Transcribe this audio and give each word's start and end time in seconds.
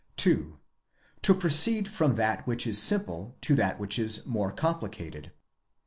2. 0.17 0.57
To 1.21 1.33
proceed 1.35 1.87
from 1.87 2.15
that 2.15 2.47
which 2.47 2.65
is 2.65 2.81
simple 2.81 3.37
to 3.41 3.53
that 3.53 3.79
which 3.79 3.99
is 3.99 4.25
more 4.25 4.51
complicated. 4.51 5.31